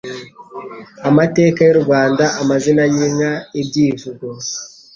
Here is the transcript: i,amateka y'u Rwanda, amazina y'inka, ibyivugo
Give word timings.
i,amateka 1.03 1.59
y'u 1.67 1.77
Rwanda, 1.83 2.23
amazina 2.41 2.81
y'inka, 2.93 3.31
ibyivugo 3.61 4.27